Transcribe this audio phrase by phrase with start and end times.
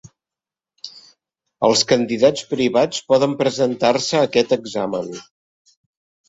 [1.67, 5.13] Els candidats privats poden presentar-se a aquest examen.